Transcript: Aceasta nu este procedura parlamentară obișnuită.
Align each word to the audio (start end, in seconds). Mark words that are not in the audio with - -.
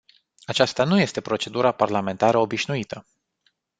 Aceasta 0.45 0.83
nu 0.83 0.99
este 0.99 1.21
procedura 1.21 1.71
parlamentară 1.71 2.37
obișnuită. 2.37 3.05